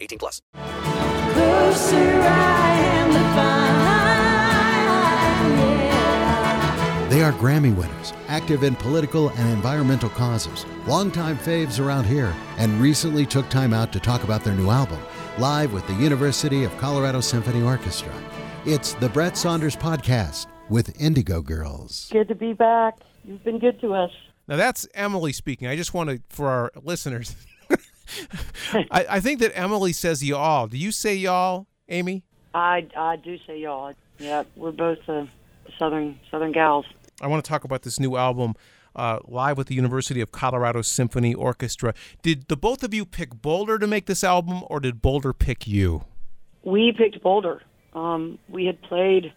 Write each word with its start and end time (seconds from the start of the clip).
18 0.00 0.18
plus. 0.18 0.42
They 7.08 7.22
are 7.22 7.32
Grammy 7.32 7.74
winners, 7.74 8.12
active 8.28 8.62
in 8.62 8.76
political 8.76 9.30
and 9.30 9.50
environmental 9.50 10.10
causes, 10.10 10.66
longtime 10.86 11.38
faves 11.38 11.82
around 11.82 12.04
here, 12.04 12.34
and 12.58 12.80
recently 12.80 13.24
took 13.24 13.48
time 13.48 13.72
out 13.72 13.92
to 13.94 14.00
talk 14.00 14.24
about 14.24 14.44
their 14.44 14.54
new 14.54 14.68
album, 14.68 15.00
live 15.38 15.72
with 15.72 15.86
the 15.86 15.94
University 15.94 16.64
of 16.64 16.76
Colorado 16.76 17.20
Symphony 17.20 17.62
Orchestra. 17.62 18.12
It's 18.66 18.92
the 18.92 19.08
Bret 19.08 19.38
Saunders 19.38 19.74
Podcast 19.74 20.48
with 20.68 21.00
Indigo 21.00 21.40
Girls. 21.40 22.10
Good 22.12 22.28
to 22.28 22.34
be 22.34 22.52
back. 22.52 22.98
You've 23.24 23.42
been 23.42 23.58
good 23.58 23.80
to 23.80 23.94
us. 23.94 24.10
Now 24.46 24.56
that's 24.56 24.86
Emily 24.94 25.32
speaking. 25.32 25.66
I 25.66 25.76
just 25.76 25.94
want 25.94 26.10
to, 26.10 26.20
for 26.28 26.48
our 26.48 26.72
listeners, 26.82 27.34
I, 28.90 29.06
I 29.10 29.20
think 29.20 29.40
that 29.40 29.52
Emily 29.54 29.92
says 29.92 30.22
y'all. 30.24 30.66
Do 30.66 30.76
you 30.76 30.92
say 30.92 31.14
y'all, 31.14 31.66
Amy? 31.88 32.24
I, 32.54 32.86
I 32.96 33.16
do 33.16 33.38
say 33.46 33.58
y'all. 33.58 33.94
Yeah, 34.18 34.44
we're 34.56 34.72
both 34.72 34.98
uh, 35.08 35.26
southern 35.78 36.18
southern 36.30 36.52
gals. 36.52 36.86
I 37.20 37.26
want 37.26 37.44
to 37.44 37.48
talk 37.48 37.64
about 37.64 37.82
this 37.82 37.98
new 37.98 38.16
album, 38.16 38.54
uh, 38.94 39.18
live 39.26 39.58
with 39.58 39.68
the 39.68 39.74
University 39.74 40.20
of 40.20 40.32
Colorado 40.32 40.82
Symphony 40.82 41.34
Orchestra. 41.34 41.94
Did 42.22 42.48
the 42.48 42.56
both 42.56 42.82
of 42.82 42.94
you 42.94 43.04
pick 43.04 43.40
Boulder 43.42 43.78
to 43.78 43.86
make 43.86 44.06
this 44.06 44.24
album, 44.24 44.62
or 44.68 44.80
did 44.80 45.02
Boulder 45.02 45.32
pick 45.32 45.66
you? 45.66 46.04
We 46.62 46.92
picked 46.96 47.22
Boulder. 47.22 47.62
Um, 47.92 48.38
we 48.48 48.66
had 48.66 48.80
played 48.82 49.32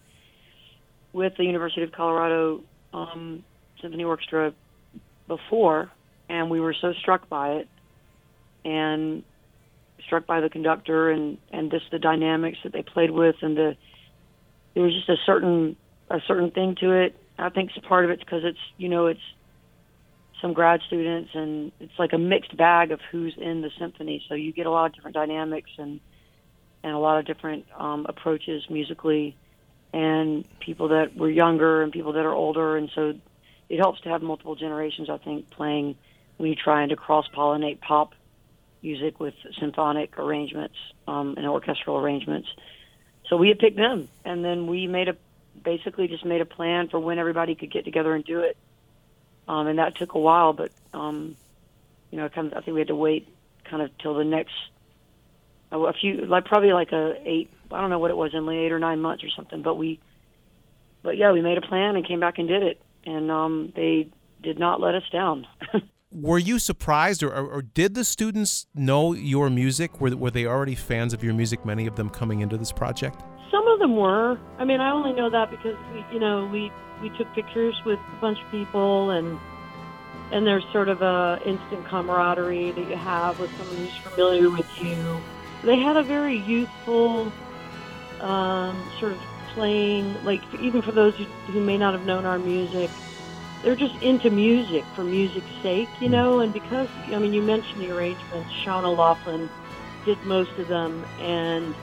with 1.13 1.33
the 1.37 1.43
University 1.43 1.83
of 1.83 1.91
Colorado 1.91 2.63
um, 2.93 3.43
Symphony 3.81 4.03
Orchestra 4.03 4.53
before, 5.27 5.91
and 6.29 6.49
we 6.49 6.59
were 6.59 6.75
so 6.79 6.93
struck 6.93 7.27
by 7.29 7.53
it, 7.53 7.67
and 8.65 9.23
struck 10.05 10.25
by 10.25 10.39
the 10.41 10.49
conductor 10.49 11.11
and 11.11 11.37
and 11.51 11.71
just 11.71 11.85
the 11.91 11.99
dynamics 11.99 12.57
that 12.63 12.73
they 12.73 12.83
played 12.83 13.11
with, 13.11 13.35
and 13.41 13.57
the 13.57 13.77
there 14.73 14.83
was 14.83 14.93
just 14.93 15.09
a 15.09 15.17
certain 15.25 15.75
a 16.09 16.19
certain 16.27 16.51
thing 16.51 16.75
to 16.79 16.91
it 16.91 17.15
I 17.41 17.49
think 17.49 17.71
part 17.87 18.05
of 18.05 18.11
it's 18.11 18.23
because 18.23 18.43
it's 18.43 18.59
you 18.77 18.87
know 18.87 19.07
it's 19.07 19.19
some 20.41 20.53
grad 20.53 20.81
students 20.87 21.31
and 21.33 21.71
it's 21.79 21.97
like 21.99 22.13
a 22.13 22.17
mixed 22.17 22.55
bag 22.55 22.91
of 22.91 22.99
who's 23.11 23.35
in 23.37 23.61
the 23.61 23.69
symphony. 23.79 24.23
So 24.27 24.35
you 24.35 24.53
get 24.53 24.65
a 24.65 24.71
lot 24.71 24.87
of 24.87 24.93
different 24.93 25.15
dynamics 25.15 25.69
and 25.77 25.99
and 26.83 26.93
a 26.93 26.97
lot 26.97 27.19
of 27.19 27.25
different 27.25 27.65
um, 27.77 28.07
approaches 28.09 28.63
musically, 28.69 29.37
and 29.93 30.45
people 30.59 30.89
that 30.89 31.15
were 31.15 31.29
younger 31.29 31.83
and 31.83 31.91
people 31.91 32.13
that 32.13 32.25
are 32.25 32.33
older, 32.33 32.75
and 32.77 32.89
so 32.95 33.13
it 33.69 33.77
helps 33.77 34.01
to 34.01 34.09
have 34.09 34.21
multiple 34.21 34.55
generations. 34.55 35.09
I 35.09 35.17
think 35.17 35.49
playing 35.51 35.95
when 36.37 36.47
you're 36.49 36.63
trying 36.63 36.89
to 36.89 36.95
cross 36.95 37.27
pollinate 37.35 37.81
pop 37.81 38.13
music 38.81 39.19
with 39.19 39.33
symphonic 39.59 40.17
arrangements 40.17 40.75
um, 41.07 41.35
and 41.37 41.45
orchestral 41.47 41.97
arrangements. 41.97 42.47
So 43.27 43.37
we 43.37 43.49
had 43.49 43.59
picked 43.59 43.77
them, 43.77 44.09
and 44.25 44.43
then 44.43 44.67
we 44.67 44.87
made 44.87 45.07
a 45.07 45.15
basically 45.63 46.07
just 46.07 46.25
made 46.25 46.41
a 46.41 46.45
plan 46.45 46.87
for 46.89 46.99
when 46.99 47.19
everybody 47.19 47.55
could 47.55 47.71
get 47.71 47.85
together 47.85 48.13
and 48.13 48.23
do 48.23 48.39
it. 48.39 48.57
Um, 49.47 49.67
and 49.67 49.79
that 49.79 49.95
took 49.95 50.13
a 50.13 50.19
while, 50.19 50.53
but 50.53 50.71
um, 50.93 51.35
you 52.09 52.17
know, 52.17 52.29
kind 52.29 52.47
of, 52.47 52.53
I 52.53 52.61
think 52.61 52.75
we 52.75 52.81
had 52.81 52.87
to 52.87 52.95
wait 52.95 53.27
kind 53.63 53.81
of 53.81 53.97
till 53.97 54.15
the 54.15 54.23
next 54.23 54.53
a 55.71 55.93
few, 55.93 56.25
like 56.25 56.45
probably 56.45 56.73
like 56.73 56.91
a 56.91 57.15
eight. 57.25 57.49
I 57.71 57.79
don't 57.79 57.89
know 57.89 57.99
what 57.99 58.11
it 58.11 58.17
was, 58.17 58.33
in 58.33 58.45
like 58.45 58.57
eight 58.57 58.71
or 58.71 58.79
nine 58.79 59.01
months 59.01 59.23
or 59.23 59.29
something. 59.29 59.61
But 59.61 59.75
we, 59.75 59.99
but 61.01 61.17
yeah, 61.17 61.31
we 61.31 61.41
made 61.41 61.57
a 61.57 61.61
plan 61.61 61.95
and 61.95 62.05
came 62.05 62.19
back 62.19 62.37
and 62.37 62.47
did 62.47 62.63
it, 62.63 62.81
and 63.05 63.31
um, 63.31 63.71
they 63.75 64.09
did 64.41 64.59
not 64.59 64.81
let 64.81 64.95
us 64.95 65.03
down. 65.11 65.47
were 66.11 66.37
you 66.37 66.59
surprised, 66.59 67.23
or, 67.23 67.33
or, 67.33 67.61
did 67.61 67.95
the 67.95 68.03
students 68.03 68.67
know 68.75 69.13
your 69.13 69.49
music? 69.49 70.01
Were, 70.01 70.15
were 70.15 70.31
they 70.31 70.45
already 70.45 70.75
fans 70.75 71.13
of 71.13 71.23
your 71.23 71.33
music? 71.33 71.65
Many 71.65 71.87
of 71.87 71.95
them 71.95 72.09
coming 72.09 72.41
into 72.41 72.57
this 72.57 72.71
project. 72.71 73.21
Some 73.49 73.67
of 73.67 73.79
them 73.79 73.95
were. 73.95 74.37
I 74.57 74.65
mean, 74.65 74.81
I 74.81 74.91
only 74.91 75.13
know 75.13 75.29
that 75.29 75.49
because 75.49 75.77
we, 75.93 76.05
you 76.13 76.19
know, 76.19 76.47
we 76.47 76.71
we 77.01 77.09
took 77.17 77.33
pictures 77.33 77.75
with 77.85 77.99
a 77.99 78.21
bunch 78.21 78.39
of 78.43 78.51
people, 78.51 79.11
and 79.11 79.39
and 80.31 80.45
there's 80.45 80.63
sort 80.71 80.89
of 80.89 81.01
a 81.01 81.39
instant 81.45 81.85
camaraderie 81.85 82.71
that 82.71 82.89
you 82.89 82.95
have 82.95 83.39
with 83.39 83.55
someone 83.57 83.77
who's 83.77 83.97
familiar 83.97 84.49
with 84.49 84.83
you. 84.83 85.21
They 85.63 85.77
had 85.77 85.95
a 85.95 86.03
very 86.03 86.37
youthful 86.37 87.31
um, 88.19 88.81
sort 88.99 89.13
of 89.13 89.19
playing, 89.53 90.23
like 90.23 90.41
even 90.59 90.81
for 90.81 90.91
those 90.91 91.15
who, 91.15 91.25
who 91.25 91.61
may 91.61 91.77
not 91.77 91.93
have 91.93 92.05
known 92.05 92.25
our 92.25 92.39
music, 92.39 92.89
they're 93.63 93.75
just 93.75 93.95
into 94.01 94.29
music 94.29 94.83
for 94.95 95.03
music's 95.03 95.51
sake, 95.61 95.89
you 95.99 96.07
hmm. 96.07 96.13
know. 96.13 96.39
And 96.39 96.53
because 96.53 96.89
I 97.07 97.19
mean, 97.19 97.33
you 97.33 97.41
mentioned 97.41 97.81
the 97.81 97.95
arrangements, 97.95 98.51
Sean 98.63 98.85
O'Loughlin 98.85 99.49
did 100.05 100.21
most 100.23 100.51
of 100.57 100.67
them, 100.67 101.05
and 101.19 101.75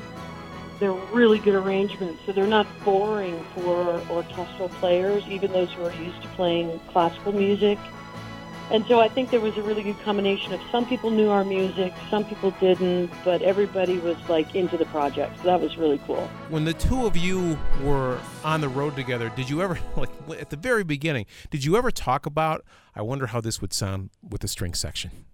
they're 0.80 0.92
really 0.92 1.38
good 1.38 1.54
arrangements, 1.54 2.20
so 2.24 2.32
they're 2.32 2.46
not 2.46 2.66
boring 2.84 3.44
for 3.54 4.00
orchestral 4.10 4.68
players, 4.68 5.24
even 5.28 5.52
those 5.52 5.72
who 5.72 5.84
are 5.84 5.92
used 5.94 6.20
to 6.22 6.28
playing 6.28 6.78
classical 6.90 7.32
music. 7.32 7.78
And 8.70 8.84
so 8.86 9.00
I 9.00 9.08
think 9.08 9.30
there 9.30 9.40
was 9.40 9.56
a 9.56 9.62
really 9.62 9.82
good 9.82 9.98
combination 10.00 10.52
of 10.52 10.60
some 10.70 10.84
people 10.84 11.10
knew 11.10 11.30
our 11.30 11.42
music, 11.42 11.94
some 12.10 12.24
people 12.26 12.50
didn't, 12.60 13.10
but 13.24 13.40
everybody 13.40 13.96
was 13.98 14.16
like 14.28 14.54
into 14.54 14.76
the 14.76 14.84
project. 14.86 15.38
So 15.38 15.44
that 15.44 15.58
was 15.58 15.78
really 15.78 15.98
cool. 16.06 16.28
When 16.50 16.64
the 16.64 16.74
two 16.74 17.06
of 17.06 17.16
you 17.16 17.58
were 17.82 18.20
on 18.44 18.60
the 18.60 18.68
road 18.68 18.94
together, 18.94 19.32
did 19.34 19.48
you 19.48 19.62
ever, 19.62 19.78
like 19.96 20.10
at 20.38 20.50
the 20.50 20.56
very 20.56 20.84
beginning, 20.84 21.24
did 21.50 21.64
you 21.64 21.78
ever 21.78 21.90
talk 21.90 22.26
about, 22.26 22.62
I 22.94 23.00
wonder 23.00 23.28
how 23.28 23.40
this 23.40 23.62
would 23.62 23.72
sound 23.72 24.10
with 24.28 24.42
the 24.42 24.48
string 24.48 24.74
section? 24.74 25.24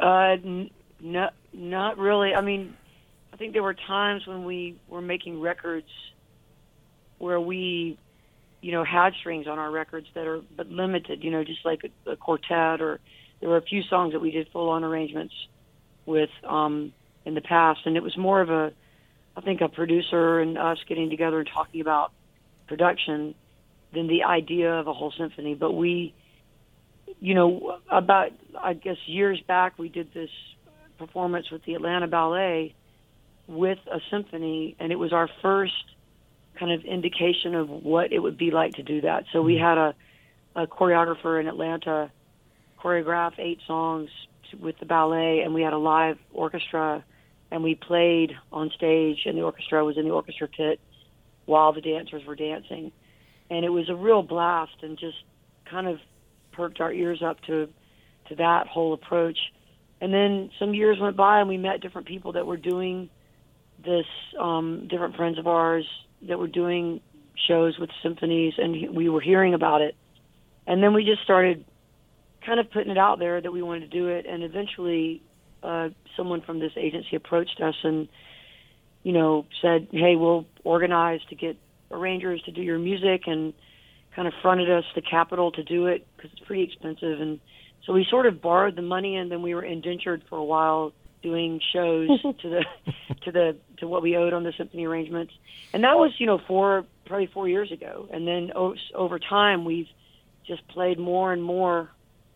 Uh, 0.00 0.36
n- 0.44 0.70
no, 1.00 1.30
not 1.52 1.98
really. 1.98 2.34
I 2.34 2.40
mean, 2.40 2.76
I 3.32 3.36
think 3.36 3.52
there 3.52 3.62
were 3.62 3.74
times 3.74 4.26
when 4.26 4.44
we 4.44 4.76
were 4.88 5.02
making 5.02 5.40
records 5.40 5.86
where 7.18 7.40
we, 7.40 7.96
you 8.62 8.72
know, 8.72 8.84
had 8.84 9.12
strings 9.20 9.46
on 9.46 9.58
our 9.58 9.70
records 9.70 10.06
that 10.14 10.26
are 10.26 10.40
but 10.56 10.68
limited, 10.68 11.22
you 11.22 11.30
know, 11.30 11.44
just 11.44 11.64
like 11.64 11.82
a, 11.84 12.12
a 12.12 12.16
quartet 12.16 12.80
or 12.80 13.00
there 13.40 13.50
were 13.50 13.56
a 13.58 13.62
few 13.62 13.82
songs 13.82 14.12
that 14.12 14.20
we 14.20 14.30
did 14.30 14.48
full 14.52 14.70
on 14.70 14.84
arrangements 14.84 15.34
with 16.06 16.30
um 16.48 16.92
in 17.24 17.34
the 17.34 17.40
past 17.40 17.80
and 17.84 17.96
it 17.96 18.02
was 18.02 18.16
more 18.16 18.40
of 18.40 18.50
a 18.50 18.72
I 19.36 19.40
think 19.40 19.60
a 19.60 19.68
producer 19.68 20.40
and 20.40 20.56
us 20.56 20.78
getting 20.88 21.10
together 21.10 21.38
and 21.40 21.48
talking 21.52 21.80
about 21.80 22.12
production 22.68 23.34
than 23.92 24.06
the 24.06 24.24
idea 24.24 24.72
of 24.72 24.86
a 24.86 24.92
whole 24.92 25.12
symphony. 25.16 25.54
But 25.54 25.72
we 25.72 26.14
you 27.20 27.34
know, 27.34 27.78
about 27.90 28.30
I 28.60 28.74
guess 28.74 28.96
years 29.06 29.40
back 29.46 29.78
we 29.78 29.88
did 29.88 30.12
this 30.14 30.30
performance 30.98 31.50
with 31.50 31.64
the 31.64 31.74
Atlanta 31.74 32.06
Ballet 32.06 32.74
with 33.48 33.78
a 33.92 33.98
symphony, 34.10 34.76
and 34.78 34.92
it 34.92 34.96
was 34.96 35.12
our 35.12 35.28
first 35.40 35.72
kind 36.58 36.72
of 36.72 36.84
indication 36.84 37.54
of 37.54 37.68
what 37.68 38.12
it 38.12 38.18
would 38.18 38.36
be 38.36 38.50
like 38.50 38.74
to 38.74 38.82
do 38.82 39.00
that. 39.02 39.24
So 39.32 39.42
we 39.42 39.54
mm-hmm. 39.54 39.64
had 39.64 39.78
a, 39.78 39.94
a 40.54 40.66
choreographer 40.66 41.40
in 41.40 41.48
Atlanta 41.48 42.10
choreograph 42.82 43.38
eight 43.38 43.60
songs 43.66 44.10
with 44.60 44.78
the 44.78 44.86
ballet, 44.86 45.40
and 45.40 45.54
we 45.54 45.62
had 45.62 45.72
a 45.72 45.78
live 45.78 46.18
orchestra, 46.32 47.04
and 47.50 47.62
we 47.62 47.74
played 47.74 48.32
on 48.52 48.70
stage, 48.70 49.20
and 49.24 49.38
the 49.38 49.42
orchestra 49.42 49.84
was 49.84 49.96
in 49.96 50.04
the 50.04 50.10
orchestra 50.10 50.48
pit 50.48 50.80
while 51.46 51.72
the 51.72 51.80
dancers 51.80 52.24
were 52.26 52.36
dancing, 52.36 52.92
and 53.50 53.64
it 53.64 53.70
was 53.70 53.88
a 53.88 53.94
real 53.94 54.22
blast, 54.22 54.76
and 54.82 54.98
just 54.98 55.16
kind 55.70 55.86
of 55.86 55.98
perked 56.52 56.80
our 56.80 56.92
ears 56.92 57.22
up 57.22 57.40
to 57.42 57.68
to 58.28 58.36
that 58.36 58.66
whole 58.66 58.92
approach. 58.92 59.38
And 60.00 60.12
then 60.12 60.50
some 60.58 60.74
years 60.74 60.98
went 61.00 61.16
by, 61.16 61.40
and 61.40 61.48
we 61.48 61.56
met 61.56 61.80
different 61.80 62.06
people 62.06 62.32
that 62.32 62.46
were 62.46 62.56
doing 62.56 63.10
this 63.84 64.06
um, 64.38 64.86
different 64.88 65.16
friends 65.16 65.38
of 65.38 65.46
ours 65.46 65.86
that 66.28 66.38
were 66.38 66.48
doing 66.48 67.00
shows 67.48 67.78
with 67.78 67.90
symphonies, 68.02 68.54
and 68.58 68.94
we 68.94 69.08
were 69.08 69.20
hearing 69.20 69.54
about 69.54 69.80
it. 69.80 69.96
And 70.66 70.82
then 70.82 70.94
we 70.94 71.04
just 71.04 71.22
started 71.22 71.64
kind 72.44 72.60
of 72.60 72.70
putting 72.70 72.90
it 72.90 72.98
out 72.98 73.18
there 73.18 73.40
that 73.40 73.52
we 73.52 73.62
wanted 73.62 73.90
to 73.90 73.98
do 73.98 74.08
it, 74.08 74.26
and 74.26 74.42
eventually, 74.42 75.22
uh, 75.62 75.90
someone 76.16 76.40
from 76.40 76.58
this 76.58 76.72
agency 76.76 77.16
approached 77.16 77.60
us 77.60 77.74
and, 77.82 78.08
you 79.02 79.12
know, 79.12 79.46
said, 79.60 79.88
"Hey, 79.92 80.16
we'll 80.16 80.46
organize 80.64 81.20
to 81.26 81.34
get 81.34 81.56
arrangers 81.90 82.42
to 82.42 82.50
do 82.50 82.62
your 82.62 82.78
music," 82.78 83.26
and 83.26 83.54
kind 84.14 84.28
of 84.28 84.34
fronted 84.42 84.70
us 84.70 84.84
the 84.94 85.00
capital 85.00 85.50
to 85.52 85.62
do 85.62 85.86
it 85.86 86.06
because 86.16 86.32
it's 86.32 86.46
pretty 86.46 86.62
expensive. 86.62 87.20
And 87.20 87.40
so 87.84 87.92
we 87.92 88.04
sort 88.04 88.26
of 88.26 88.42
borrowed 88.42 88.76
the 88.76 88.82
money, 88.82 89.16
and 89.16 89.30
then 89.30 89.42
we 89.42 89.54
were 89.54 89.64
indentured 89.64 90.22
for 90.28 90.36
a 90.38 90.44
while 90.44 90.92
doing 91.22 91.60
shows 91.72 92.08
to 92.22 92.48
the 92.48 92.64
to 93.22 93.32
the 93.32 93.56
to 93.78 93.88
what 93.88 94.02
we 94.02 94.16
owed 94.16 94.32
on 94.32 94.44
the 94.44 94.52
symphony 94.56 94.86
arrangements, 94.86 95.32
and 95.72 95.84
that 95.84 95.96
was 95.96 96.12
you 96.18 96.26
know 96.26 96.38
four 96.46 96.84
probably 97.06 97.26
four 97.26 97.48
years 97.48 97.72
ago. 97.72 98.08
And 98.12 98.26
then 98.26 98.52
o- 98.54 98.74
over 98.94 99.18
time, 99.18 99.64
we've 99.64 99.88
just 100.46 100.66
played 100.68 100.98
more 100.98 101.32
and 101.32 101.42
more, 101.42 101.90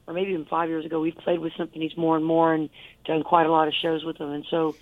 or 0.07 0.15
maybe 0.15 0.33
even 0.33 0.45
five 0.45 0.69
years 0.69 0.85
ago, 0.85 1.01
we've 1.01 1.17
played 1.17 1.41
with 1.41 1.53
symphonies 1.57 1.97
more 1.97 2.17
and 2.17 2.25
more 2.25 2.55
and 2.55 2.71
done 3.05 3.23
quite 3.23 3.47
a 3.47 3.51
lot 3.51 3.69
of 3.69 3.75
shows 3.75 4.05
with 4.05 4.19
them. 4.19 4.31
And 4.31 4.45
so 4.51 4.77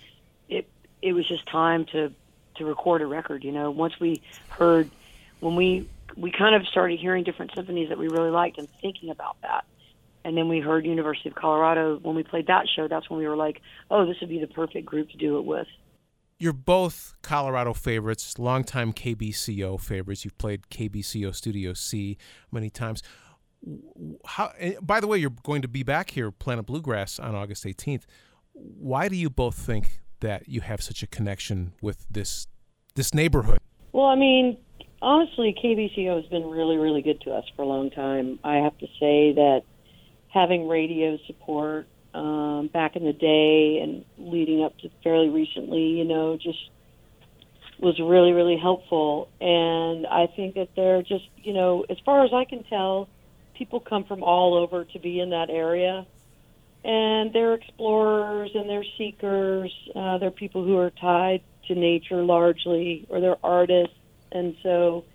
it 0.49 0.67
it 1.01 1.13
was 1.13 1.27
just 1.27 1.47
time 1.47 1.85
to 1.91 2.11
to 2.57 2.65
record 2.65 3.01
a 3.01 3.07
record. 3.07 3.43
You 3.43 3.51
know, 3.51 3.71
once 3.71 3.99
we 3.99 4.21
heard 4.49 4.89
when 5.39 5.55
we 5.55 5.89
we 6.17 6.31
kind 6.31 6.55
of 6.55 6.65
started 6.67 6.99
hearing 6.99 7.23
different 7.23 7.51
symphonies 7.55 7.89
that 7.89 7.97
we 7.97 8.07
really 8.07 8.31
liked 8.31 8.57
and 8.57 8.67
thinking 8.81 9.09
about 9.09 9.37
that. 9.41 9.65
And 10.25 10.35
then 10.35 10.49
we 10.49 10.59
heard 10.59 10.87
University 10.87 11.29
of 11.29 11.35
Colorado 11.35 11.99
when 12.01 12.15
we 12.15 12.23
played 12.23 12.47
that 12.47 12.65
show. 12.75 12.87
That's 12.87 13.07
when 13.11 13.19
we 13.19 13.27
were 13.27 13.35
like, 13.35 13.61
"Oh, 13.91 14.07
this 14.07 14.19
would 14.19 14.29
be 14.29 14.39
the 14.39 14.47
perfect 14.47 14.85
group 14.85 15.09
to 15.11 15.17
do 15.17 15.37
it 15.37 15.45
with." 15.45 15.67
You're 16.39 16.51
both 16.51 17.13
Colorado 17.21 17.73
favorites, 17.73 18.39
longtime 18.39 18.91
KBCO 18.91 19.77
favorites. 19.79 20.25
You've 20.25 20.37
played 20.39 20.67
KBCO 20.69 21.33
Studio 21.33 21.73
C 21.73 22.17
many 22.51 22.71
times. 22.71 23.03
How? 24.25 24.51
Eh, 24.57 24.73
by 24.81 24.99
the 24.99 25.05
way, 25.05 25.19
you're 25.19 25.35
going 25.43 25.61
to 25.61 25.67
be 25.67 25.83
back 25.83 26.09
here, 26.09 26.31
Planet 26.31 26.65
Bluegrass, 26.65 27.19
on 27.19 27.35
August 27.35 27.63
18th. 27.63 28.05
Why 28.53 29.07
do 29.07 29.15
you 29.15 29.29
both 29.29 29.55
think 29.55 30.01
that 30.21 30.49
you 30.49 30.61
have 30.61 30.81
such 30.81 31.03
a 31.03 31.07
connection 31.07 31.73
with 31.83 32.07
this 32.09 32.47
this 32.95 33.13
neighborhood? 33.13 33.59
Well, 33.91 34.07
I 34.07 34.15
mean, 34.15 34.57
honestly, 35.03 35.55
KBCO 35.63 36.15
has 36.15 36.25
been 36.31 36.49
really, 36.49 36.77
really 36.77 37.03
good 37.03 37.21
to 37.21 37.31
us 37.31 37.45
for 37.55 37.61
a 37.61 37.67
long 37.67 37.91
time. 37.91 38.39
I 38.43 38.55
have 38.55 38.75
to 38.79 38.87
say 38.99 39.33
that 39.33 39.61
having 40.35 40.67
radio 40.67 41.17
support 41.25 41.87
um, 42.13 42.69
back 42.71 42.95
in 42.95 43.05
the 43.05 43.13
day 43.13 43.79
and 43.81 44.05
leading 44.17 44.63
up 44.63 44.77
to 44.79 44.89
fairly 45.01 45.29
recently, 45.29 45.97
you 45.97 46.03
know, 46.03 46.37
just 46.37 46.59
was 47.79 47.97
really, 47.99 48.33
really 48.33 48.57
helpful. 48.57 49.29
And 49.39 50.05
I 50.05 50.27
think 50.27 50.55
that 50.55 50.69
they're 50.75 51.01
just, 51.01 51.27
you 51.37 51.53
know, 51.53 51.85
as 51.89 51.97
far 52.05 52.23
as 52.25 52.31
I 52.33 52.45
can 52.45 52.63
tell, 52.63 53.07
people 53.53 53.79
come 53.79 54.03
from 54.03 54.23
all 54.23 54.55
over 54.55 54.83
to 54.83 54.99
be 54.99 55.19
in 55.19 55.29
that 55.31 55.49
area. 55.49 56.05
And 56.83 57.33
they're 57.33 57.55
explorers 57.55 58.51
and 58.53 58.69
they're 58.69 58.85
seekers. 58.97 59.73
Uh, 59.95 60.17
they're 60.19 60.31
people 60.31 60.63
who 60.63 60.77
are 60.77 60.91
tied 60.91 61.41
to 61.67 61.75
nature 61.75 62.23
largely, 62.23 63.07
or 63.09 63.19
they're 63.21 63.43
artists. 63.43 63.95
And 64.31 64.55
so 64.61 65.05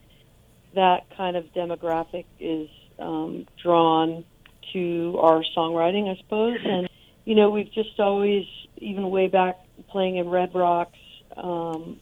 that 0.75 1.07
kind 1.17 1.37
of 1.37 1.45
demographic 1.55 2.25
is 2.41 2.69
um, 2.99 3.47
drawn 3.63 4.25
to 4.73 5.19
our 5.21 5.43
songwriting, 5.57 6.11
I 6.11 6.21
suppose. 6.21 6.59
And 6.65 6.89
you 7.25 7.35
know, 7.35 7.51
we've 7.51 7.73
just 7.73 7.99
always, 7.99 8.45
even 8.79 9.09
way 9.11 9.29
back 9.29 9.59
playing 9.89 10.17
in 10.17 10.29
Red 10.29 10.55
Rocks, 10.55 10.99
um, 11.37 12.01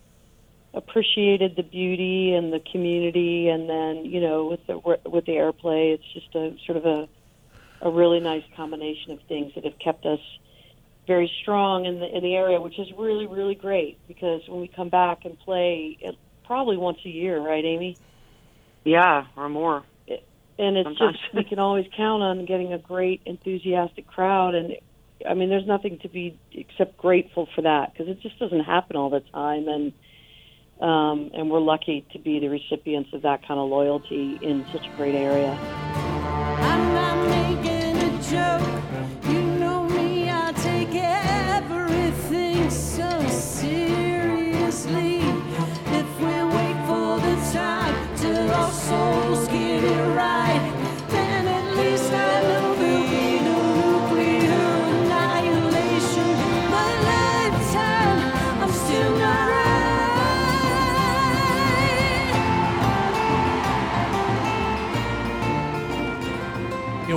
appreciated 0.74 1.56
the 1.56 1.62
beauty 1.62 2.32
and 2.34 2.52
the 2.52 2.60
community. 2.60 3.48
And 3.48 3.68
then, 3.68 4.04
you 4.04 4.20
know, 4.20 4.46
with 4.46 4.66
the 4.66 4.78
with 5.08 5.26
the 5.26 5.32
airplay, 5.32 5.94
it's 5.94 6.12
just 6.12 6.34
a 6.34 6.56
sort 6.66 6.78
of 6.78 6.86
a 6.86 7.08
a 7.80 7.90
really 7.90 8.20
nice 8.20 8.44
combination 8.56 9.12
of 9.12 9.20
things 9.28 9.54
that 9.54 9.64
have 9.64 9.78
kept 9.78 10.04
us 10.04 10.20
very 11.06 11.30
strong 11.42 11.86
in 11.86 12.00
the 12.00 12.16
in 12.16 12.22
the 12.22 12.34
area, 12.34 12.60
which 12.60 12.78
is 12.78 12.88
really 12.96 13.26
really 13.26 13.54
great 13.54 13.98
because 14.08 14.42
when 14.48 14.60
we 14.60 14.68
come 14.68 14.88
back 14.88 15.24
and 15.24 15.38
play, 15.40 15.96
it, 16.00 16.16
probably 16.46 16.76
once 16.76 16.98
a 17.04 17.10
year, 17.10 17.38
right, 17.38 17.64
Amy? 17.64 17.96
Yeah, 18.84 19.26
or 19.36 19.48
more. 19.48 19.84
And 20.58 20.76
it's 20.76 20.86
Sometimes. 20.88 21.18
just 21.18 21.34
we 21.34 21.44
can 21.44 21.58
always 21.58 21.86
count 21.96 22.22
on 22.22 22.44
getting 22.44 22.72
a 22.72 22.78
great 22.78 23.22
enthusiastic 23.26 24.06
crowd. 24.06 24.54
And 24.54 24.74
i 25.28 25.34
mean 25.34 25.48
there's 25.48 25.66
nothing 25.66 25.98
to 26.02 26.08
be 26.08 26.38
except 26.52 26.96
grateful 26.96 27.48
for 27.54 27.62
that 27.62 27.92
because 27.92 28.08
it 28.08 28.20
just 28.20 28.38
doesn't 28.38 28.64
happen 28.64 28.96
all 28.96 29.10
the 29.10 29.20
time. 29.32 29.68
And 29.68 29.92
um, 30.80 31.30
and 31.34 31.50
we're 31.50 31.60
lucky 31.60 32.06
to 32.12 32.18
be 32.20 32.38
the 32.38 32.48
recipients 32.48 33.10
of 33.12 33.22
that 33.22 33.46
kind 33.46 33.58
of 33.58 33.68
loyalty 33.68 34.38
in 34.40 34.64
such 34.72 34.86
a 34.86 34.96
great 34.96 35.16
area 35.16 35.97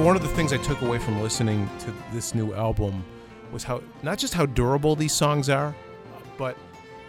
One 0.01 0.15
of 0.15 0.23
the 0.23 0.29
things 0.29 0.51
I 0.51 0.57
took 0.57 0.81
away 0.81 0.97
from 0.97 1.21
listening 1.21 1.69
to 1.81 1.93
this 2.11 2.33
new 2.33 2.55
album 2.55 3.05
was 3.51 3.63
how 3.63 3.83
not 4.01 4.17
just 4.17 4.33
how 4.33 4.47
durable 4.47 4.95
these 4.95 5.13
songs 5.13 5.47
are, 5.47 5.75
but 6.39 6.57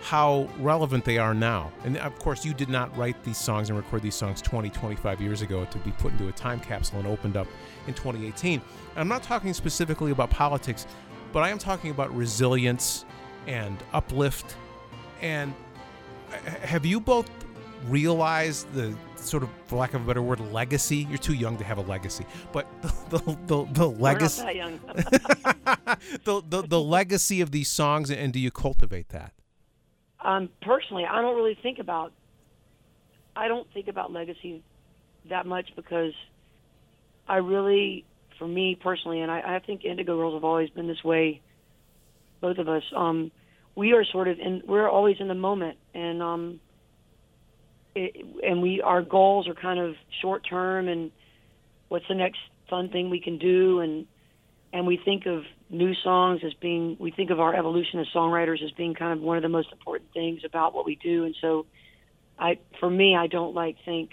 how 0.02 0.46
relevant 0.58 1.02
they 1.06 1.16
are 1.16 1.32
now. 1.32 1.72
And 1.84 1.96
of 1.96 2.18
course, 2.18 2.44
you 2.44 2.52
did 2.52 2.68
not 2.68 2.94
write 2.94 3.24
these 3.24 3.38
songs 3.38 3.70
and 3.70 3.78
record 3.78 4.02
these 4.02 4.14
songs 4.14 4.42
20, 4.42 4.68
25 4.68 5.22
years 5.22 5.40
ago 5.40 5.64
to 5.64 5.78
be 5.78 5.90
put 5.92 6.12
into 6.12 6.28
a 6.28 6.32
time 6.32 6.60
capsule 6.60 6.98
and 6.98 7.08
opened 7.08 7.34
up 7.34 7.46
in 7.86 7.94
2018. 7.94 8.60
I'm 8.94 9.08
not 9.08 9.22
talking 9.22 9.54
specifically 9.54 10.10
about 10.10 10.28
politics, 10.28 10.86
but 11.32 11.42
I 11.42 11.48
am 11.48 11.58
talking 11.58 11.92
about 11.92 12.14
resilience 12.14 13.06
and 13.46 13.82
uplift. 13.94 14.54
And 15.22 15.54
uh, 16.30 16.50
have 16.66 16.84
you 16.84 17.00
both 17.00 17.30
realized 17.88 18.72
the 18.72 18.94
sort 19.16 19.42
of, 19.42 19.50
for 19.66 19.76
lack 19.76 19.94
of 19.94 20.02
a 20.02 20.06
better 20.06 20.22
word, 20.22 20.40
legacy? 20.52 21.06
You're 21.08 21.18
too 21.18 21.34
young 21.34 21.56
to 21.58 21.64
have 21.64 21.78
a 21.78 21.82
legacy, 21.82 22.26
but 22.52 22.66
the 22.82 23.18
the, 23.18 23.36
the, 23.46 23.72
the 23.72 23.88
legacy 23.88 24.42
the, 26.24 26.42
the 26.48 26.62
the 26.62 26.80
legacy 26.80 27.40
of 27.40 27.50
these 27.50 27.68
songs, 27.68 28.10
and 28.10 28.32
do 28.32 28.40
you 28.40 28.50
cultivate 28.50 29.08
that? 29.10 29.32
um, 30.24 30.48
personally, 30.62 31.04
I 31.08 31.20
don't 31.20 31.36
really 31.36 31.58
think 31.62 31.78
about. 31.78 32.12
I 33.34 33.48
don't 33.48 33.66
think 33.72 33.88
about 33.88 34.12
legacy 34.12 34.62
that 35.30 35.46
much 35.46 35.70
because 35.74 36.12
I 37.26 37.36
really, 37.36 38.04
for 38.38 38.46
me 38.46 38.78
personally, 38.80 39.20
and 39.20 39.30
I, 39.30 39.56
I 39.56 39.58
think 39.60 39.84
Indigo 39.84 40.16
Girls 40.16 40.34
have 40.34 40.44
always 40.44 40.70
been 40.70 40.86
this 40.86 41.02
way. 41.02 41.40
Both 42.40 42.58
of 42.58 42.68
us, 42.68 42.82
um, 42.94 43.30
we 43.74 43.92
are 43.92 44.04
sort 44.04 44.28
of 44.28 44.38
in. 44.38 44.62
We're 44.66 44.88
always 44.88 45.16
in 45.18 45.28
the 45.28 45.34
moment, 45.34 45.78
and 45.94 46.22
um, 46.22 46.60
it, 47.94 48.24
and 48.42 48.62
we 48.62 48.80
our 48.80 49.02
goals 49.02 49.48
are 49.48 49.54
kind 49.54 49.78
of 49.78 49.94
short 50.20 50.46
term, 50.48 50.88
and 50.88 51.10
what's 51.88 52.06
the 52.08 52.14
next 52.14 52.38
fun 52.68 52.88
thing 52.88 53.10
we 53.10 53.20
can 53.20 53.38
do, 53.38 53.80
and 53.80 54.06
and 54.72 54.86
we 54.86 54.96
think 54.96 55.26
of 55.26 55.44
new 55.68 55.94
songs 55.94 56.40
as 56.44 56.52
being 56.54 56.96
we 56.98 57.10
think 57.10 57.30
of 57.30 57.40
our 57.40 57.54
evolution 57.54 58.00
as 58.00 58.06
songwriters 58.14 58.62
as 58.64 58.70
being 58.72 58.94
kind 58.94 59.12
of 59.18 59.20
one 59.20 59.36
of 59.36 59.42
the 59.42 59.48
most 59.48 59.72
important 59.72 60.12
things 60.12 60.42
about 60.44 60.74
what 60.74 60.84
we 60.84 60.96
do. 60.96 61.24
And 61.24 61.34
so 61.40 61.66
i 62.38 62.58
for 62.80 62.90
me 62.90 63.16
i 63.16 63.26
don't 63.26 63.54
like 63.54 63.76
think 63.84 64.10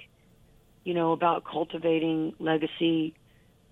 you 0.84 0.94
know 0.94 1.12
about 1.12 1.44
cultivating 1.44 2.34
legacy 2.40 3.14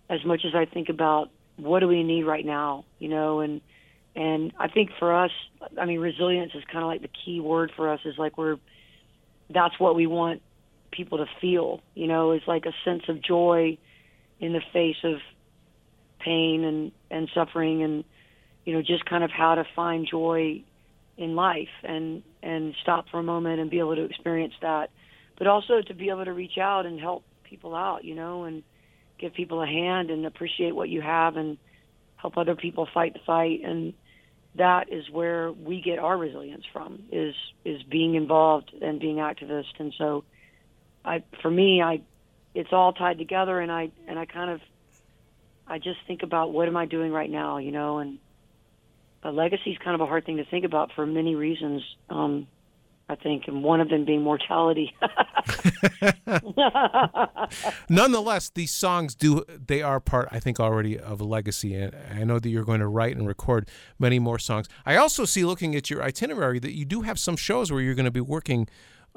as 0.10 0.24
much 0.26 0.42
as 0.46 0.54
i 0.56 0.66
think 0.66 0.90
about 0.90 1.30
what 1.58 1.80
do 1.80 1.88
we 1.88 2.04
need 2.04 2.24
right 2.24 2.46
now 2.46 2.86
you 3.00 3.08
know 3.08 3.40
and 3.40 3.62
and 4.16 4.54
i 4.60 4.68
think 4.68 4.90
for 5.00 5.14
us 5.14 5.32
i 5.80 5.86
mean 5.86 6.00
resilience 6.00 6.52
is 6.56 6.64
kind 6.72 6.84
of 6.84 6.88
like 6.88 7.02
the 7.02 7.10
key 7.26 7.40
word 7.40 7.72
for 7.76 7.90
us 7.90 8.00
is 8.06 8.16
like 8.18 8.38
we're 8.38 8.58
that's 9.50 9.80
what 9.80 9.96
we 9.96 10.08
want 10.08 10.42
people 10.92 11.18
to 11.18 11.26
feel 11.42 11.82
you 11.96 12.08
know 12.08 12.32
is 12.32 12.42
like 12.48 12.66
a 12.66 12.74
sense 12.86 13.04
of 13.10 13.22
joy 13.22 13.78
in 14.40 14.54
the 14.54 14.62
face 14.74 14.98
of 15.04 15.18
pain 16.20 16.64
and 16.64 16.92
and 17.12 17.30
suffering 17.34 17.84
and 17.84 18.04
you 18.66 18.74
know 18.74 18.82
just 18.82 19.06
kind 19.06 19.24
of 19.24 19.32
how 19.32 19.56
to 19.56 19.64
find 19.76 20.08
joy 20.10 20.62
in 21.18 21.36
life 21.36 21.70
and 21.84 22.24
and 22.44 22.76
stop 22.82 23.10
for 23.10 23.20
a 23.20 23.24
moment 23.24 23.60
and 23.60 23.70
be 23.70 23.80
able 23.80 23.96
to 23.96 24.04
experience 24.04 24.54
that. 24.62 24.92
But 25.38 25.48
also 25.48 25.82
to 25.82 25.94
be 25.94 26.10
able 26.10 26.26
to 26.26 26.34
reach 26.34 26.58
out 26.58 26.86
and 26.86 27.00
help 27.00 27.24
people 27.44 27.76
out 27.76 28.04
you 28.04 28.16
know 28.16 28.44
and 28.44 28.64
give 29.20 29.34
people 29.34 29.62
a 29.62 29.68
hand 29.68 30.12
and 30.12 30.26
appreciate 30.26 30.76
what 30.76 30.90
you 30.90 31.02
have 31.02 31.38
and 31.38 31.58
help 32.18 32.38
other 32.38 32.56
people 32.56 32.88
fight 32.94 33.14
the 33.14 33.20
fight 33.26 33.62
and 33.64 33.94
that 34.58 34.92
is 34.92 35.10
where 35.10 35.52
we 35.52 35.82
get 35.82 36.00
our 36.00 36.18
resilience 36.18 36.64
from 36.72 37.04
is 37.12 37.36
is 37.66 37.82
being 37.84 38.16
involved 38.16 38.74
and 38.82 39.00
being 39.00 39.18
activist 39.18 39.80
and 39.80 39.94
so 39.98 40.24
i 41.06 41.24
for 41.42 41.50
me 41.50 41.82
i 41.82 42.02
it's 42.54 42.72
all 42.72 42.94
tied 42.94 43.18
together 43.18 43.60
and 43.60 43.72
i 43.72 43.92
and 44.08 44.18
i 44.18 44.26
kind 44.26 44.50
of 44.50 44.62
I 45.70 45.80
just 45.80 46.00
think 46.08 46.24
about 46.24 46.54
what 46.54 46.68
am 46.68 46.78
I 46.78 46.86
doing 46.86 47.12
right 47.12 47.30
now, 47.30 47.58
you 47.58 47.72
know, 47.72 47.98
and 47.98 48.20
a 49.24 49.32
legacy 49.32 49.72
is 49.72 49.78
kind 49.84 49.96
of 49.96 50.02
a 50.02 50.06
hard 50.06 50.26
thing 50.26 50.38
to 50.38 50.46
think 50.46 50.64
about 50.64 50.92
for 50.96 51.06
many 51.06 51.36
reasons. 51.36 51.84
Um, 52.10 52.48
I 53.10 53.16
think, 53.16 53.48
and 53.48 53.64
one 53.64 53.80
of 53.80 53.88
them 53.88 54.04
being 54.04 54.22
mortality. 54.22 54.94
Nonetheless, 57.90 58.50
these 58.50 58.74
songs 58.74 59.16
do 59.16 59.46
they 59.48 59.82
are 59.82 60.02
part 60.02 60.28
I 60.32 60.42
think 60.42 60.60
already 60.60 61.00
of 61.00 61.22
a 61.22 61.24
legacy 61.24 61.74
and 61.74 61.96
I 62.12 62.26
know 62.26 62.38
that 62.38 62.50
you're 62.50 62.66
going 62.66 62.82
to 62.82 62.88
write 62.88 63.16
and 63.16 63.26
record 63.26 63.70
many 63.98 64.20
more 64.20 64.40
songs. 64.40 64.68
I 64.86 64.98
also 64.98 65.24
see 65.24 65.46
looking 65.46 65.74
at 65.74 65.90
your 65.90 66.04
itinerary 66.04 66.60
that 66.60 66.74
you 66.74 66.84
do 66.84 67.04
have 67.04 67.18
some 67.18 67.38
shows 67.38 67.72
where 67.72 67.80
you're 67.80 67.96
going 67.96 68.06
to 68.06 68.12
be 68.12 68.22
working 68.22 68.68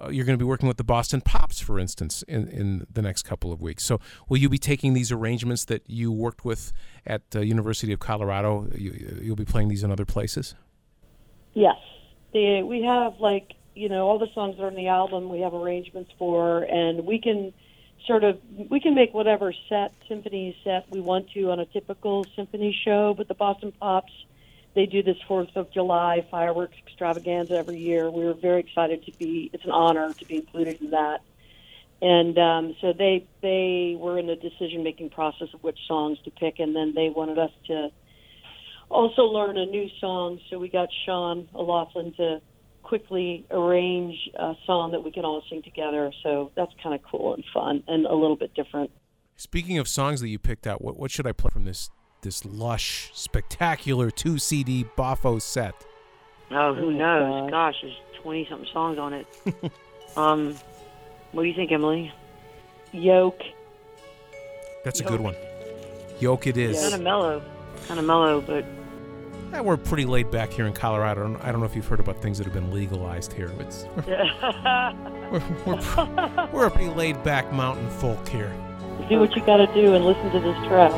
uh, 0.00 0.08
you're 0.08 0.24
going 0.24 0.38
to 0.38 0.42
be 0.42 0.48
working 0.48 0.68
with 0.68 0.76
the 0.76 0.84
Boston 0.84 1.20
Pops 1.20 1.58
for 1.58 1.80
instance 1.80 2.22
in 2.28 2.46
in 2.46 2.86
the 2.92 3.02
next 3.02 3.24
couple 3.24 3.52
of 3.52 3.60
weeks. 3.60 3.84
So 3.84 3.98
will 4.28 4.38
you 4.38 4.48
be 4.48 4.58
taking 4.58 4.94
these 4.94 5.10
arrangements 5.10 5.64
that 5.64 5.82
you 5.90 6.12
worked 6.12 6.44
with 6.44 6.72
at 7.04 7.22
uh, 7.34 7.40
University 7.40 7.92
of 7.92 7.98
Colorado 7.98 8.68
you, 8.72 9.18
you'll 9.20 9.34
be 9.34 9.44
playing 9.44 9.66
these 9.66 9.82
in 9.82 9.90
other 9.90 10.04
places? 10.04 10.54
Yes, 11.54 11.78
the, 12.32 12.62
we 12.62 12.84
have 12.84 13.18
like 13.18 13.54
you 13.80 13.88
know 13.88 14.06
all 14.06 14.18
the 14.18 14.30
songs 14.34 14.56
that 14.56 14.62
are 14.62 14.66
on 14.66 14.74
the 14.74 14.88
album. 14.88 15.30
We 15.30 15.40
have 15.40 15.54
arrangements 15.54 16.10
for, 16.18 16.62
and 16.64 17.06
we 17.06 17.18
can 17.18 17.54
sort 18.06 18.24
of 18.24 18.38
we 18.68 18.78
can 18.78 18.94
make 18.94 19.14
whatever 19.14 19.54
set 19.70 19.92
symphony 20.06 20.54
set 20.62 20.90
we 20.90 21.00
want 21.00 21.30
to 21.30 21.50
on 21.50 21.60
a 21.60 21.66
typical 21.66 22.26
symphony 22.36 22.78
show. 22.84 23.14
But 23.16 23.28
the 23.28 23.34
Boston 23.34 23.72
Pops, 23.80 24.12
they 24.74 24.84
do 24.84 25.02
this 25.02 25.16
Fourth 25.26 25.56
of 25.56 25.72
July 25.72 26.26
fireworks 26.30 26.76
extravaganza 26.86 27.54
every 27.54 27.78
year. 27.78 28.10
We 28.10 28.24
were 28.24 28.34
very 28.34 28.60
excited 28.60 29.04
to 29.06 29.12
be. 29.12 29.50
It's 29.54 29.64
an 29.64 29.70
honor 29.70 30.12
to 30.12 30.24
be 30.26 30.36
included 30.36 30.82
in 30.82 30.90
that. 30.90 31.22
And 32.02 32.38
um, 32.38 32.76
so 32.82 32.92
they 32.92 33.26
they 33.40 33.96
were 33.98 34.18
in 34.18 34.26
the 34.26 34.36
decision 34.36 34.84
making 34.84 35.08
process 35.10 35.48
of 35.54 35.62
which 35.62 35.78
songs 35.88 36.18
to 36.24 36.30
pick, 36.30 36.58
and 36.58 36.76
then 36.76 36.92
they 36.94 37.08
wanted 37.08 37.38
us 37.38 37.52
to 37.68 37.90
also 38.90 39.22
learn 39.22 39.56
a 39.56 39.64
new 39.64 39.88
song. 40.00 40.38
So 40.50 40.58
we 40.58 40.68
got 40.68 40.90
Sean 41.06 41.48
O'Loughlin 41.54 42.12
to 42.18 42.42
quickly 42.82 43.46
arrange 43.50 44.16
a 44.38 44.54
song 44.66 44.92
that 44.92 45.02
we 45.04 45.10
can 45.12 45.24
all 45.24 45.42
sing 45.48 45.62
together. 45.62 46.12
So 46.22 46.50
that's 46.56 46.72
kind 46.82 46.94
of 46.94 47.00
cool 47.10 47.34
and 47.34 47.44
fun 47.52 47.82
and 47.88 48.06
a 48.06 48.14
little 48.14 48.36
bit 48.36 48.54
different. 48.54 48.90
Speaking 49.36 49.78
of 49.78 49.88
songs 49.88 50.20
that 50.20 50.28
you 50.28 50.38
picked 50.38 50.66
out, 50.66 50.82
what 50.82 50.98
what 50.98 51.10
should 51.10 51.26
I 51.26 51.32
play 51.32 51.50
from 51.52 51.64
this 51.64 51.90
this 52.22 52.44
lush, 52.44 53.10
spectacular 53.14 54.10
two 54.10 54.38
CD 54.38 54.84
Boffo 54.96 55.40
set? 55.40 55.74
oh, 56.50 56.74
who 56.74 56.86
Oh, 56.86 56.90
knows? 56.90 57.42
God. 57.42 57.50
Gosh, 57.50 57.74
there's 57.82 57.96
twenty 58.22 58.46
something 58.50 58.68
songs 58.72 58.98
on 58.98 59.12
it. 59.14 59.26
um, 60.16 60.54
what 61.32 61.42
do 61.44 61.48
you 61.48 61.54
think, 61.54 61.72
Emily? 61.72 62.12
Yoke. 62.92 63.40
That's 64.84 65.00
a 65.00 65.04
good 65.04 65.20
one. 65.20 65.36
Yoke 66.18 66.46
it 66.46 66.56
is. 66.56 66.80
Kind 66.80 66.94
of 66.94 67.00
mellow, 67.02 67.42
kind 67.86 67.98
of 68.00 68.04
mellow, 68.06 68.40
but 68.40 68.64
Eh, 69.52 69.60
we're 69.60 69.76
pretty 69.76 70.04
laid 70.04 70.30
back 70.30 70.50
here 70.52 70.66
in 70.66 70.72
Colorado. 70.72 71.36
I 71.42 71.50
don't- 71.50 71.60
know 71.60 71.66
if 71.66 71.74
you've 71.74 71.86
heard 71.86 72.00
about 72.00 72.16
things 72.22 72.38
that 72.38 72.44
have 72.44 72.54
been 72.54 72.70
legalized 72.72 73.32
here. 73.32 73.50
It's, 73.58 73.84
we're, 74.06 75.42
we're, 75.66 76.48
we're 76.52 76.66
a 76.66 76.70
pretty 76.70 76.90
laid 76.90 77.22
back 77.24 77.52
mountain 77.52 77.88
folk 77.90 78.28
here. 78.28 78.52
Do 79.08 79.18
what 79.18 79.34
you 79.34 79.44
got 79.44 79.56
to 79.56 79.66
do 79.74 79.94
and 79.94 80.04
listen 80.04 80.30
to 80.30 80.40
this 80.40 80.56
track. 80.68 80.92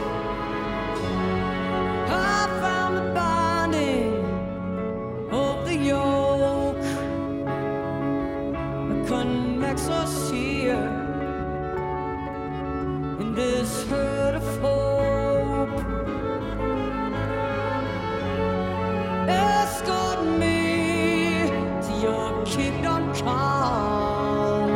Kingdom 22.44 23.12
come 23.14 24.68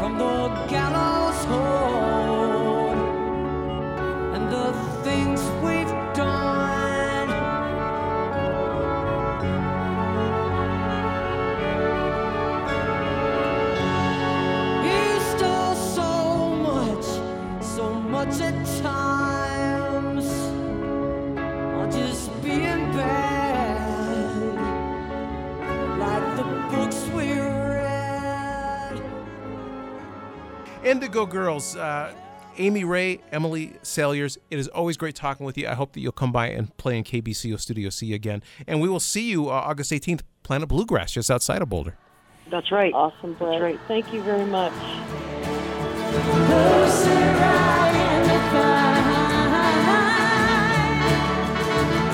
from 0.00 0.18
the 0.18 0.66
gallows 0.68 1.44
hold 1.44 1.75
Indigo 30.86 31.26
Girls, 31.26 31.74
uh, 31.74 32.14
Amy 32.58 32.84
Ray, 32.84 33.20
Emily 33.32 33.72
Saliers, 33.82 34.38
it 34.52 34.58
is 34.60 34.68
always 34.68 34.96
great 34.96 35.16
talking 35.16 35.44
with 35.44 35.58
you. 35.58 35.66
I 35.66 35.74
hope 35.74 35.92
that 35.94 36.00
you'll 36.00 36.12
come 36.12 36.30
by 36.30 36.46
and 36.48 36.74
play 36.76 36.96
in 36.96 37.02
KBCO 37.02 37.58
Studio 37.58 37.90
C 37.90 38.14
again. 38.14 38.40
And 38.68 38.80
we 38.80 38.88
will 38.88 39.00
see 39.00 39.28
you 39.28 39.48
uh, 39.48 39.52
August 39.52 39.90
18th, 39.90 40.20
Planet 40.44 40.68
Bluegrass, 40.68 41.10
just 41.10 41.28
outside 41.28 41.60
of 41.60 41.68
Boulder. 41.68 41.96
that's 42.50 42.70
right. 42.70 42.94
Awesome, 42.94 43.34
Bret. 43.34 43.60
right. 43.60 43.80
Thank 43.88 44.12
you 44.12 44.22
very 44.22 44.46
much. 44.46 44.72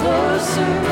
Okay, 0.04 0.91